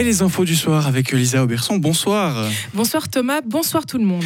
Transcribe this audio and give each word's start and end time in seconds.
Et 0.00 0.02
les 0.02 0.22
infos 0.22 0.46
du 0.46 0.56
soir 0.56 0.86
avec 0.86 1.12
Lisa 1.12 1.42
Auberson. 1.42 1.76
Bonsoir. 1.76 2.46
Bonsoir 2.72 3.10
Thomas, 3.10 3.42
bonsoir 3.44 3.84
tout 3.84 3.98
le 3.98 4.06
monde. 4.06 4.24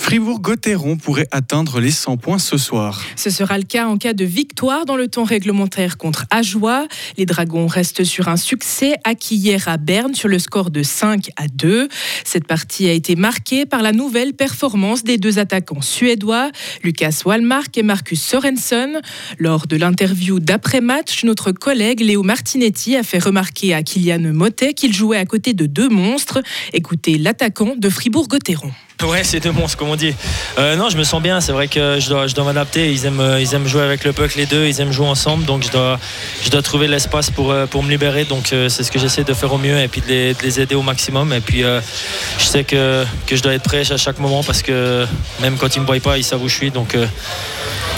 Fribourg-Gotteron 0.00 0.96
pourrait 0.96 1.28
atteindre 1.30 1.78
les 1.78 1.90
100 1.90 2.16
points 2.16 2.38
ce 2.38 2.56
soir. 2.56 3.04
Ce 3.16 3.28
sera 3.28 3.58
le 3.58 3.64
cas 3.64 3.86
en 3.86 3.98
cas 3.98 4.14
de 4.14 4.24
victoire 4.24 4.86
dans 4.86 4.96
le 4.96 5.08
temps 5.08 5.24
réglementaire 5.24 5.98
contre 5.98 6.24
Ajoie. 6.30 6.88
Les 7.18 7.26
Dragons 7.26 7.66
restent 7.66 8.02
sur 8.02 8.28
un 8.28 8.38
succès 8.38 8.94
acquis 9.04 9.36
hier 9.36 9.68
à 9.68 9.76
Berne 9.76 10.14
sur 10.14 10.28
le 10.28 10.38
score 10.38 10.70
de 10.70 10.82
5 10.82 11.28
à 11.36 11.46
2. 11.48 11.88
Cette 12.24 12.46
partie 12.46 12.88
a 12.88 12.92
été 12.92 13.14
marquée 13.14 13.66
par 13.66 13.82
la 13.82 13.92
nouvelle 13.92 14.32
performance 14.32 15.04
des 15.04 15.18
deux 15.18 15.38
attaquants 15.38 15.82
suédois, 15.82 16.50
Lucas 16.82 17.20
Wallmark 17.24 17.76
et 17.76 17.82
Marcus 17.82 18.22
Sorensen. 18.22 19.02
Lors 19.38 19.66
de 19.66 19.76
l'interview 19.76 20.40
d'après-match, 20.40 21.24
notre 21.24 21.52
collègue 21.52 22.00
Léo 22.00 22.22
Martinetti 22.22 22.96
a 22.96 23.02
fait 23.02 23.22
remarquer 23.22 23.74
à 23.74 23.82
Kylian 23.82 24.32
Motet 24.32 24.72
qu'il 24.72 24.94
jouait 24.94 25.18
à 25.18 25.26
côté 25.26 25.52
de 25.52 25.66
deux 25.66 25.90
monstres. 25.90 26.40
Écoutez 26.72 27.18
l'attaquant 27.18 27.74
de 27.76 27.88
Fribourg-Gotteron. 27.90 28.72
Ouais, 29.02 29.24
c'est 29.24 29.40
deux 29.40 29.52
monstres, 29.52 29.78
comme 29.78 29.88
on 29.88 29.96
dit. 29.96 30.14
Euh, 30.58 30.76
non, 30.76 30.90
je 30.90 30.96
me 30.96 31.04
sens 31.04 31.22
bien. 31.22 31.40
C'est 31.40 31.52
vrai 31.52 31.68
que 31.68 31.98
je 31.98 32.08
dois, 32.08 32.26
je 32.26 32.34
dois 32.34 32.44
m'adapter. 32.44 32.92
Ils 32.92 33.06
aiment, 33.06 33.20
euh, 33.20 33.40
ils 33.40 33.54
aiment 33.54 33.66
jouer 33.66 33.82
avec 33.82 34.04
le 34.04 34.12
puck, 34.12 34.34
les 34.34 34.46
deux. 34.46 34.66
Ils 34.66 34.80
aiment 34.80 34.92
jouer 34.92 35.06
ensemble. 35.06 35.44
Donc, 35.46 35.64
je 35.64 35.70
dois, 35.70 35.98
je 36.42 36.50
dois 36.50 36.60
trouver 36.60 36.86
l'espace 36.86 37.30
pour, 37.30 37.50
euh, 37.50 37.66
pour 37.66 37.82
me 37.82 37.90
libérer. 37.90 38.24
Donc, 38.24 38.48
c'est 38.48 38.68
ce 38.68 38.90
que 38.90 38.98
j'essaie 38.98 39.24
de 39.24 39.32
faire 39.32 39.52
au 39.52 39.58
mieux 39.58 39.78
et 39.78 39.88
puis 39.88 40.02
de 40.02 40.06
les, 40.06 40.34
de 40.34 40.42
les 40.42 40.60
aider 40.60 40.74
au 40.74 40.82
maximum. 40.82 41.32
Et 41.32 41.40
puis, 41.40 41.62
je 41.62 42.44
sais 42.44 42.64
que, 42.64 43.04
que 43.26 43.36
je 43.36 43.42
dois 43.42 43.54
être 43.54 43.62
prêt 43.62 43.90
à 43.90 43.96
chaque 43.96 44.18
moment 44.18 44.42
parce 44.42 44.62
que 44.62 45.06
même 45.40 45.56
quand 45.56 45.74
ils 45.76 45.78
ne 45.78 45.84
me 45.84 45.86
voient 45.86 46.00
pas, 46.00 46.18
ils 46.18 46.24
savent 46.24 46.42
où 46.42 46.48
je 46.48 46.54
suis. 46.54 46.70
Donc, 46.70 46.96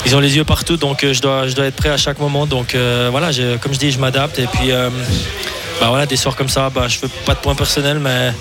ils 0.07 0.15
ont 0.15 0.21
les 0.21 0.37
yeux 0.37 0.45
partout. 0.45 0.77
Donc, 0.77 1.05
je 1.05 1.21
dois, 1.21 1.49
je 1.49 1.55
dois 1.55 1.67
être 1.67 1.77
prêt 1.77 1.91
à 1.91 1.97
chaque 1.97 2.21
moment. 2.21 2.47
Donc, 2.47 2.77
voilà, 3.11 3.31
comme 3.61 3.75
je 3.75 3.79
dis, 3.79 3.91
je 3.91 3.99
m'adapte. 3.99 4.39
Et 4.39 4.47
puis, 4.47 4.71
bah, 5.81 5.89
voilà, 5.89 6.07
des 6.07 6.17
soirs 6.17 6.37
comme 6.37 6.49
ça, 6.49 6.71
bah, 6.71 6.87
je 6.87 6.99
fais 6.99 7.09
pas 7.27 7.35
de 7.35 7.41
points 7.41 7.57
personnels, 7.57 7.99
mais 7.99 8.33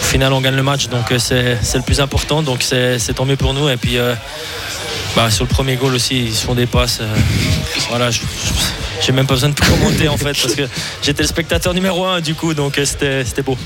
au 0.00 0.04
final, 0.04 0.32
on 0.32 0.40
gagne 0.40 0.56
le 0.56 0.62
match, 0.62 0.88
donc 0.88 1.10
euh, 1.10 1.18
c'est 1.18 1.76
le 1.76 1.82
plus 1.82 2.00
important. 2.00 2.42
Donc 2.42 2.62
c'est 2.62 3.14
tant 3.14 3.24
mieux 3.24 3.36
pour 3.36 3.54
nous. 3.54 3.68
Et 3.68 3.76
puis 3.76 3.98
euh, 3.98 4.14
bah, 5.16 5.30
sur 5.30 5.44
le 5.44 5.50
premier 5.50 5.76
goal 5.76 5.94
aussi, 5.94 6.24
ils 6.24 6.34
se 6.34 6.44
font 6.44 6.54
des 6.54 6.66
passes. 6.66 6.98
Euh, 7.00 7.14
voilà, 7.88 8.10
j'ai 8.10 9.12
même 9.12 9.26
pas 9.26 9.34
besoin 9.34 9.50
de 9.50 9.60
commenter 9.60 10.08
en 10.08 10.16
fait, 10.16 10.40
parce 10.40 10.54
que 10.54 10.62
j'étais 11.02 11.22
le 11.22 11.28
spectateur 11.28 11.74
numéro 11.74 12.04
un 12.04 12.20
du 12.20 12.34
coup, 12.34 12.54
donc 12.54 12.80
c'était 12.84 13.42
beau. 13.42 13.56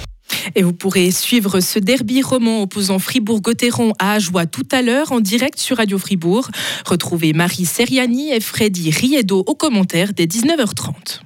Et 0.55 0.63
vous 0.63 0.73
pourrez 0.73 1.11
suivre 1.11 1.61
ce 1.61 1.79
derby 1.79 2.23
roman 2.23 2.63
opposant 2.63 2.99
Fribourg-Gotteron 2.99 3.93
à 3.99 4.13
Ajoie 4.15 4.47
tout 4.47 4.67
à 4.73 4.83
l'heure 4.83 5.13
en 5.13 5.21
direct 5.21 5.59
sur 5.59 5.77
Radio 5.77 5.99
Fribourg. 5.99 6.49
Retrouvez 6.87 7.33
Marie 7.33 7.65
Seriani 7.65 8.33
et 8.33 8.41
Freddy 8.41 8.91
Riedo 8.91 9.45
aux 9.47 9.55
commentaires 9.55 10.13
dès 10.15 10.27
19h30. 10.27 11.21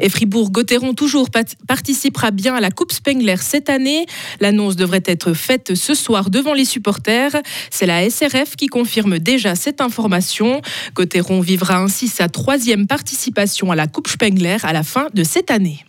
Et 0.00 0.08
Fribourg-Gotteron 0.08 0.94
toujours 0.94 1.28
participera 1.66 2.30
bien 2.30 2.54
à 2.54 2.60
la 2.60 2.70
Coupe 2.70 2.92
Spengler 2.92 3.36
cette 3.40 3.70
année. 3.70 4.06
L'annonce 4.40 4.76
devrait 4.76 5.02
être 5.04 5.32
faite 5.34 5.74
ce 5.74 5.94
soir 5.94 6.30
devant 6.30 6.54
les 6.54 6.64
supporters. 6.64 7.36
C'est 7.70 7.86
la 7.86 8.08
SRF 8.08 8.56
qui 8.56 8.66
confirme 8.66 9.18
déjà 9.18 9.54
cette 9.54 9.80
information. 9.80 10.60
Gotteron 10.94 11.40
vivra 11.40 11.78
ainsi 11.78 12.08
sa 12.08 12.28
troisième 12.28 12.86
participation 12.86 13.70
à 13.70 13.76
la 13.76 13.86
Coupe 13.86 14.08
Spengler 14.08 14.56
à 14.62 14.72
la 14.72 14.82
fin 14.82 15.08
de 15.14 15.24
cette 15.24 15.50
année. 15.50 15.84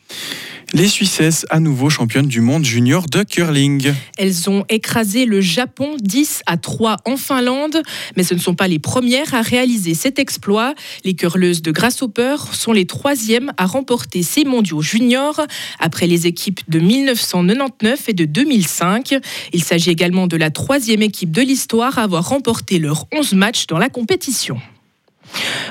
Les 0.73 0.89
Suissesses, 0.89 1.45
à 1.49 1.61
nouveau 1.61 1.89
championnes 1.89 2.27
du 2.27 2.41
monde 2.41 2.65
junior 2.65 3.05
de 3.09 3.23
curling. 3.23 3.93
Elles 4.17 4.49
ont 4.49 4.65
écrasé 4.67 5.25
le 5.25 5.39
Japon 5.39 5.95
10 6.01 6.41
à 6.45 6.57
3 6.57 6.97
en 7.05 7.15
Finlande, 7.15 7.81
mais 8.17 8.23
ce 8.23 8.33
ne 8.33 8.39
sont 8.39 8.53
pas 8.53 8.67
les 8.67 8.77
premières 8.77 9.33
à 9.33 9.41
réaliser 9.41 9.93
cet 9.93 10.19
exploit. 10.19 10.75
Les 11.05 11.13
curleuses 11.13 11.61
de 11.61 11.71
Grasshopper 11.71 12.35
sont 12.51 12.73
les 12.73 12.85
troisièmes 12.85 13.53
à 13.55 13.65
remporter 13.65 14.23
ces 14.23 14.43
mondiaux 14.43 14.81
juniors, 14.81 15.39
après 15.79 16.05
les 16.05 16.27
équipes 16.27 16.59
de 16.67 16.79
1999 16.79 18.09
et 18.09 18.13
de 18.13 18.25
2005. 18.25 19.15
Il 19.53 19.63
s'agit 19.63 19.91
également 19.91 20.27
de 20.27 20.35
la 20.35 20.49
troisième 20.49 21.01
équipe 21.01 21.31
de 21.31 21.41
l'histoire 21.41 21.97
à 21.97 22.03
avoir 22.03 22.27
remporté 22.27 22.77
leurs 22.77 23.07
11 23.13 23.33
matchs 23.35 23.67
dans 23.67 23.77
la 23.77 23.87
compétition. 23.87 24.59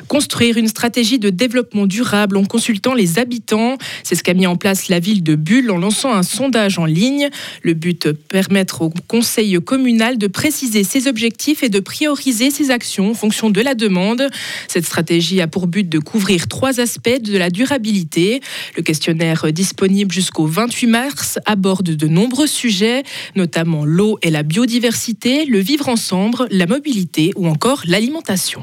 Construire 0.08 0.56
une 0.56 0.68
stratégie 0.68 1.18
de 1.18 1.30
développement 1.30 1.86
durable 1.86 2.36
en 2.36 2.44
consultant 2.44 2.94
les 2.94 3.18
habitants, 3.18 3.76
c'est 4.02 4.14
ce 4.14 4.22
qu'a 4.22 4.34
mis 4.34 4.46
en 4.46 4.56
place 4.56 4.88
la 4.88 5.00
ville 5.00 5.22
de 5.22 5.34
Bulle 5.34 5.70
en 5.70 5.78
lançant 5.78 6.12
un 6.12 6.22
sondage 6.22 6.78
en 6.78 6.84
ligne. 6.84 7.28
Le 7.62 7.74
but, 7.74 8.12
permettre 8.12 8.82
au 8.82 8.90
conseil 9.08 9.58
communal 9.64 10.18
de 10.18 10.26
préciser 10.26 10.84
ses 10.84 11.08
objectifs 11.08 11.62
et 11.62 11.68
de 11.68 11.80
prioriser 11.80 12.50
ses 12.50 12.70
actions 12.70 13.10
en 13.10 13.14
fonction 13.14 13.50
de 13.50 13.60
la 13.60 13.74
demande. 13.74 14.28
Cette 14.68 14.84
stratégie 14.84 15.40
a 15.40 15.46
pour 15.46 15.66
but 15.66 15.88
de 15.88 15.98
couvrir 15.98 16.48
trois 16.48 16.80
aspects 16.80 17.20
de 17.20 17.36
la 17.36 17.50
durabilité. 17.50 18.40
Le 18.76 18.82
questionnaire 18.82 19.52
disponible 19.52 20.12
jusqu'au 20.12 20.46
28 20.46 20.86
mars 20.86 21.38
aborde 21.46 21.90
de 21.90 22.06
nombreux 22.08 22.46
sujets, 22.46 23.02
notamment 23.34 23.84
l'eau 23.84 24.18
et 24.22 24.30
la 24.30 24.42
biodiversité, 24.42 25.44
le 25.44 25.58
vivre 25.58 25.88
ensemble, 25.88 26.46
la 26.50 26.66
mobilité 26.66 27.32
ou 27.36 27.46
encore 27.46 27.82
l'alimentation. 27.86 28.62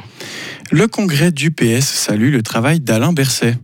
Le 0.73 0.87
congrès 0.87 1.31
du 1.31 1.51
PS 1.51 1.85
salue 1.85 2.31
le 2.31 2.41
travail 2.41 2.79
d'Alain 2.79 3.13
Berset. 3.13 3.57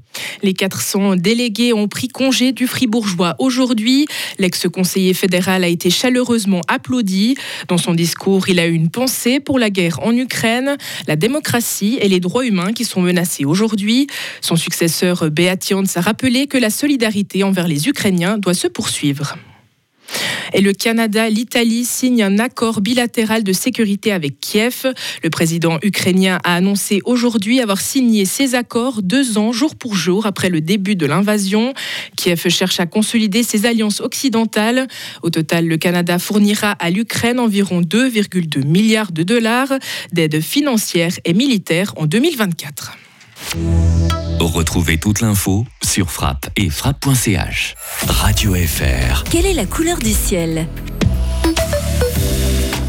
Les 0.44 0.54
400 0.54 1.16
délégués 1.16 1.74
ont 1.74 1.88
pris 1.88 2.08
congé 2.08 2.52
du 2.52 2.68
Fribourgeois 2.68 3.36
aujourd'hui. 3.40 4.06
L'ex-conseiller 4.38 5.16
fédéral 5.16 5.64
a 5.64 5.68
été 5.68 5.90
chaleureusement 5.90 6.62
applaudi. 6.68 7.36
Dans 7.68 7.80
son 7.80 7.96
discours, 7.96 8.48
il 8.48 8.60
a 8.60 8.68
eu 8.68 8.74
une 8.74 8.92
pensée 8.92 9.40
pour 9.40 9.58
la 9.58 9.72
guerre 9.72 10.00
en 10.04 10.16
Ukraine, 10.16 10.78
la 11.08 11.16
démocratie 11.16 11.98
et 12.00 12.10
les 12.10 12.20
droits 12.20 12.46
humains 12.46 12.74
qui 12.74 12.86
sont 12.86 13.02
menacés 13.02 13.44
aujourd'hui. 13.44 14.06
Son 14.42 14.56
successeur 14.56 15.32
Beat 15.32 15.74
a 15.96 16.02
rappelé 16.02 16.46
que 16.46 16.60
la 16.60 16.70
solidarité 16.70 17.44
envers 17.44 17.68
les 17.68 17.88
Ukrainiens 17.88 18.38
doit 18.38 18.54
se 18.54 18.68
poursuivre. 18.68 19.36
Et 20.54 20.62
le 20.62 20.74
Canada, 20.74 21.30
l'Italie 21.30 21.86
signent 21.86 22.24
un 22.24 22.40
accord 22.40 22.82
bilatéral 22.82 23.44
de 23.44 23.54
sécurité 23.54 24.12
avec 24.12 24.40
Kiev. 24.40 24.94
Le 25.24 25.30
président 25.30 25.80
ukrainien 25.84 26.40
a 26.44 26.56
annoncé 26.56 27.02
aujourd'hui 27.06 27.62
avoir 27.62 27.82
signé 27.82 28.26
ces 28.26 28.56
accords 28.56 29.02
deux 29.02 29.38
ans 29.38 29.52
jour 29.52 29.76
pour 29.76 29.96
jour 29.96 30.26
après 30.26 30.50
le 30.50 30.62
début 30.62 30.96
de 30.96 31.06
l'invasion. 31.06 31.74
Kiev 32.16 32.48
cherche 32.50 32.80
à 32.80 32.86
consolider 32.86 33.44
ses 33.44 33.66
alliances 33.66 34.02
occidentales. 34.02 34.88
Au 35.24 35.30
total, 35.30 35.68
le 35.68 35.78
Canada 35.78 36.20
fournira 36.20 36.72
à 36.72 36.90
l'Ukraine 36.90 37.40
environ 37.40 37.82
2,2 37.82 38.66
milliards 38.66 39.12
de 39.12 39.24
dollars 39.24 39.74
d'aide 40.12 40.42
financière 40.42 41.14
et 41.26 41.34
militaire 41.34 41.94
en 41.98 42.06
2024. 42.06 42.98
Retrouvez 44.40 44.98
toute 44.98 45.22
l'info 45.22 45.66
sur 45.90 46.12
frappe 46.12 46.48
et 46.56 46.70
frappe.ch. 46.70 47.74
Radio 48.08 48.54
FR. 48.54 49.24
Quelle 49.24 49.48
est 49.48 49.54
la 49.54 49.66
couleur 49.66 49.98
du 49.98 50.12
ciel? 50.12 50.68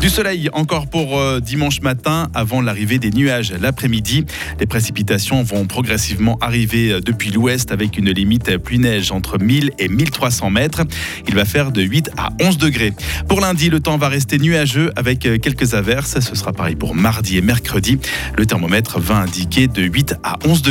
Du 0.01 0.09
soleil 0.09 0.49
encore 0.55 0.87
pour 0.87 1.19
euh, 1.19 1.41
dimanche 1.41 1.83
matin 1.83 2.31
avant 2.33 2.63
l'arrivée 2.63 2.99
des 2.99 3.11
nuages 3.11 3.53
l'après-midi. 3.53 4.25
Les 4.59 4.65
précipitations 4.65 5.43
vont 5.43 5.67
progressivement 5.67 6.39
arriver 6.41 6.93
euh, 6.93 7.01
depuis 7.01 7.31
l'ouest 7.31 7.71
avec 7.71 7.99
une 7.99 8.11
limite 8.11 8.57
pluie-neige 8.57 9.13
entre 9.13 9.39
1000 9.39 9.73
et 9.79 9.89
1300 9.89 10.49
mètres. 10.49 10.83
Il 11.29 11.35
va 11.35 11.45
faire 11.45 11.71
de 11.71 11.83
8 11.83 12.13
à 12.17 12.31
11 12.41 12.57
degrés. 12.57 12.95
Pour 13.29 13.43
lundi, 13.43 13.69
le 13.69 13.81
temps 13.81 13.99
va 13.99 14.09
rester 14.09 14.39
nuageux 14.39 14.91
avec 14.97 15.27
euh, 15.27 15.37
quelques 15.37 15.75
averses. 15.75 16.19
Ce 16.21 16.35
sera 16.35 16.55
pareil 16.55 16.77
pour 16.77 16.95
mardi 16.95 17.37
et 17.37 17.43
mercredi. 17.43 17.99
Le 18.39 18.47
thermomètre 18.47 19.01
va 19.01 19.17
indiquer 19.17 19.69
de 19.69 19.83
8 19.83 20.15
à 20.23 20.39
11 20.47 20.63
degrés. 20.63 20.69